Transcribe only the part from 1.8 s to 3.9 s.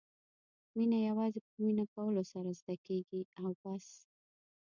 کولو سره زده کېږي او بس.